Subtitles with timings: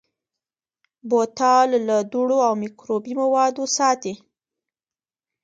[1.09, 4.13] بوتل له دوړو او مکروبي موادو ساتي.